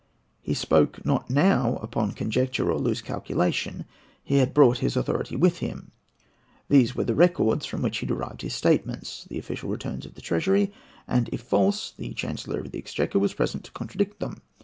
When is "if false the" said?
11.31-12.15